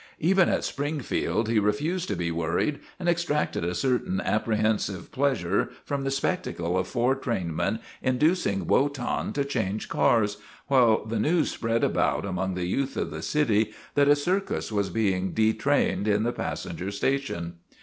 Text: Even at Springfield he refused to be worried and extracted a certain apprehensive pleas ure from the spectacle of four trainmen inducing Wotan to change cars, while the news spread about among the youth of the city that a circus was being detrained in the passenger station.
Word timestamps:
Even 0.17 0.49
at 0.49 0.63
Springfield 0.63 1.47
he 1.47 1.59
refused 1.59 2.07
to 2.07 2.15
be 2.15 2.31
worried 2.31 2.79
and 2.99 3.07
extracted 3.07 3.63
a 3.63 3.75
certain 3.75 4.19
apprehensive 4.19 5.11
pleas 5.11 5.43
ure 5.43 5.69
from 5.85 6.03
the 6.03 6.09
spectacle 6.09 6.75
of 6.75 6.87
four 6.87 7.13
trainmen 7.15 7.79
inducing 8.01 8.65
Wotan 8.65 9.31
to 9.33 9.45
change 9.45 9.89
cars, 9.89 10.37
while 10.65 11.05
the 11.05 11.19
news 11.19 11.51
spread 11.51 11.83
about 11.83 12.25
among 12.25 12.55
the 12.55 12.65
youth 12.65 12.97
of 12.97 13.11
the 13.11 13.21
city 13.21 13.75
that 13.93 14.07
a 14.09 14.15
circus 14.15 14.71
was 14.71 14.89
being 14.89 15.33
detrained 15.33 16.07
in 16.07 16.23
the 16.23 16.33
passenger 16.33 16.89
station. 16.89 17.57